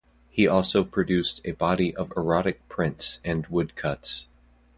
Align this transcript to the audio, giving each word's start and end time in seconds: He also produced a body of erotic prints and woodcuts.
He 0.31 0.47
also 0.47 0.83
produced 0.83 1.41
a 1.45 1.51
body 1.51 1.95
of 1.95 2.11
erotic 2.17 2.67
prints 2.67 3.21
and 3.23 3.45
woodcuts. 3.45 4.29